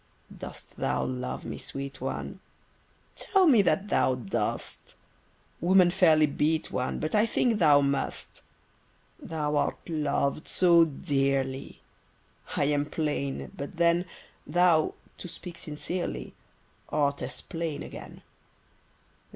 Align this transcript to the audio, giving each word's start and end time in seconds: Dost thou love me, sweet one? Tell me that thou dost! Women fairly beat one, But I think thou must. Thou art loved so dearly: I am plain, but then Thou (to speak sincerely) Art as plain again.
Dost 0.35 0.77
thou 0.77 1.03
love 1.05 1.45
me, 1.45 1.59
sweet 1.59 2.01
one? 2.01 2.39
Tell 3.15 3.45
me 3.45 3.61
that 3.61 3.89
thou 3.89 4.15
dost! 4.15 4.95
Women 5.59 5.91
fairly 5.91 6.25
beat 6.25 6.71
one, 6.71 6.97
But 6.97 7.13
I 7.13 7.27
think 7.27 7.59
thou 7.59 7.81
must. 7.81 8.41
Thou 9.19 9.55
art 9.55 9.87
loved 9.87 10.47
so 10.47 10.85
dearly: 10.85 11.81
I 12.57 12.63
am 12.63 12.85
plain, 12.87 13.51
but 13.55 13.77
then 13.77 14.05
Thou 14.47 14.95
(to 15.19 15.27
speak 15.27 15.55
sincerely) 15.59 16.33
Art 16.91 17.21
as 17.21 17.41
plain 17.41 17.83
again. 17.83 18.23